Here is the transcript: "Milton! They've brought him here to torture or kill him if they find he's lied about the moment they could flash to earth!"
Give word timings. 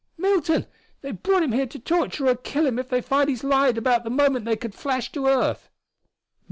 "Milton! 0.17 0.65
They've 1.01 1.21
brought 1.21 1.43
him 1.43 1.51
here 1.51 1.67
to 1.67 1.77
torture 1.77 2.27
or 2.27 2.35
kill 2.35 2.65
him 2.65 2.79
if 2.79 2.89
they 2.89 3.01
find 3.01 3.29
he's 3.29 3.43
lied 3.43 3.77
about 3.77 4.03
the 4.03 4.09
moment 4.09 4.45
they 4.45 4.55
could 4.57 4.73
flash 4.73 5.11
to 5.11 5.27
earth!" 5.27 5.69